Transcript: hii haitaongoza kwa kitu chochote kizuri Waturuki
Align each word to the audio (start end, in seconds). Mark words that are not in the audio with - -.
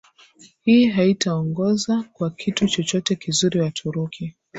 hii 0.65 0.85
haitaongoza 0.87 2.03
kwa 2.13 2.29
kitu 2.29 2.67
chochote 2.67 3.15
kizuri 3.15 3.59
Waturuki 3.59 4.35